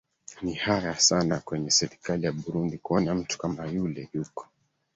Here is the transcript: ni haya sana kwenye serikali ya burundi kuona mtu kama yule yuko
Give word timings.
ni 0.41 0.53
haya 0.53 0.99
sana 0.99 1.39
kwenye 1.39 1.71
serikali 1.71 2.25
ya 2.25 2.31
burundi 2.31 2.77
kuona 2.77 3.15
mtu 3.15 3.37
kama 3.37 3.65
yule 3.65 4.09
yuko 4.13 4.47